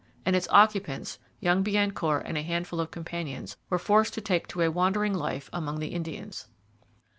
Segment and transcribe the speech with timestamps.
[0.25, 4.63] And its occupants, young Biencourt and a handful of companions, were forced to take to
[4.63, 6.47] a wandering life among the Indians.